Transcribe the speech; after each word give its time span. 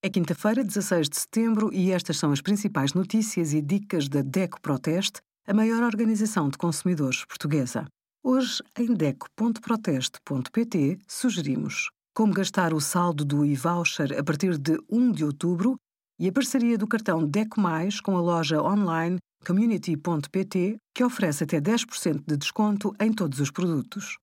É 0.00 0.08
quinta-feira, 0.08 0.62
16 0.62 1.08
de 1.08 1.18
setembro, 1.18 1.74
e 1.74 1.90
estas 1.90 2.18
são 2.18 2.30
as 2.30 2.40
principais 2.40 2.94
notícias 2.94 3.52
e 3.52 3.60
dicas 3.60 4.08
da 4.08 4.22
DECO 4.22 4.60
Proteste, 4.60 5.20
a 5.44 5.52
maior 5.52 5.82
organização 5.82 6.48
de 6.48 6.56
consumidores 6.56 7.24
portuguesa. 7.24 7.84
Hoje, 8.22 8.62
em 8.78 8.94
DECO.proteste.pt, 8.94 11.00
sugerimos 11.08 11.90
como 12.14 12.32
gastar 12.32 12.72
o 12.72 12.80
saldo 12.80 13.24
do 13.24 13.44
e-voucher 13.44 14.16
a 14.16 14.22
partir 14.22 14.56
de 14.56 14.78
1 14.88 15.10
de 15.10 15.24
outubro 15.24 15.76
e 16.16 16.28
a 16.28 16.32
parceria 16.32 16.78
do 16.78 16.86
cartão 16.86 17.26
DECO 17.26 17.60
Mais 17.60 18.00
com 18.00 18.16
a 18.16 18.20
loja 18.20 18.62
online 18.62 19.18
community.pt, 19.44 20.76
que 20.94 21.02
oferece 21.02 21.42
até 21.42 21.60
10% 21.60 22.22
de 22.24 22.36
desconto 22.36 22.94
em 23.00 23.12
todos 23.12 23.40
os 23.40 23.50
produtos. 23.50 24.16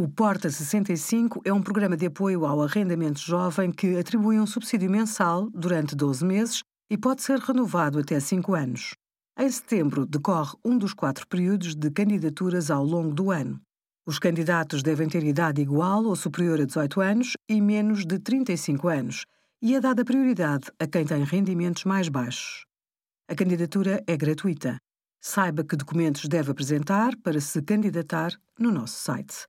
O 0.00 0.06
Porta 0.06 0.48
65 0.48 1.42
é 1.44 1.52
um 1.52 1.60
programa 1.60 1.96
de 1.96 2.06
apoio 2.06 2.46
ao 2.46 2.62
arrendamento 2.62 3.18
jovem 3.18 3.72
que 3.72 3.98
atribui 3.98 4.38
um 4.38 4.46
subsídio 4.46 4.88
mensal 4.88 5.50
durante 5.50 5.96
12 5.96 6.24
meses 6.24 6.62
e 6.88 6.96
pode 6.96 7.20
ser 7.20 7.40
renovado 7.40 7.98
até 7.98 8.20
5 8.20 8.54
anos. 8.54 8.94
Em 9.36 9.50
setembro 9.50 10.06
decorre 10.06 10.54
um 10.64 10.78
dos 10.78 10.94
quatro 10.94 11.26
períodos 11.26 11.74
de 11.74 11.90
candidaturas 11.90 12.70
ao 12.70 12.84
longo 12.84 13.12
do 13.12 13.32
ano. 13.32 13.60
Os 14.06 14.20
candidatos 14.20 14.84
devem 14.84 15.08
ter 15.08 15.24
idade 15.24 15.60
igual 15.60 16.04
ou 16.04 16.14
superior 16.14 16.60
a 16.60 16.64
18 16.64 17.00
anos 17.00 17.32
e 17.48 17.60
menos 17.60 18.06
de 18.06 18.20
35 18.20 18.86
anos, 18.86 19.24
e 19.60 19.74
é 19.74 19.80
dada 19.80 20.04
prioridade 20.04 20.70
a 20.78 20.86
quem 20.86 21.04
tem 21.04 21.24
rendimentos 21.24 21.82
mais 21.82 22.08
baixos. 22.08 22.64
A 23.28 23.34
candidatura 23.34 24.00
é 24.06 24.16
gratuita. 24.16 24.78
Saiba 25.20 25.64
que 25.64 25.74
documentos 25.74 26.28
deve 26.28 26.52
apresentar 26.52 27.16
para 27.16 27.40
se 27.40 27.60
candidatar 27.60 28.30
no 28.56 28.70
nosso 28.70 28.94
site. 28.94 29.48